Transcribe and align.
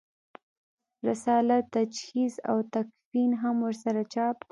رساله 1.07 1.57
تجهیز 1.73 2.35
او 2.51 2.57
تکفین 2.73 3.31
هم 3.41 3.55
ورسره 3.65 4.01
چاپ 4.13 4.37
ده. 4.47 4.49